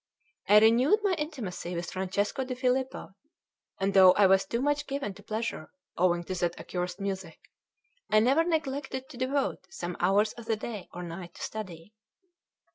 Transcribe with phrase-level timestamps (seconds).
[0.49, 3.11] I renewed my intimacy with Francesco di Filippo;
[3.79, 7.37] and though I was too much given to pleasure, owing to that accursed music,
[8.09, 11.93] I never neglected to devote some hours of the day or night to study.